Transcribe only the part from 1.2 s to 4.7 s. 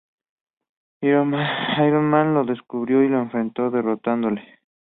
Man lo descubrió y lo enfrentó, derrotándole.